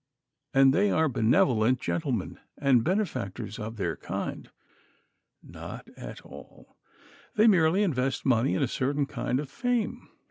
[0.51, 4.49] And they are benevolent gentlemen and benefactors of their kind?
[5.43, 6.75] Not at all.
[7.35, 10.07] They merely invest money in a certain kind of fame.